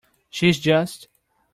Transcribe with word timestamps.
She 0.31 0.49
is 0.49 0.57
just. 0.59 1.07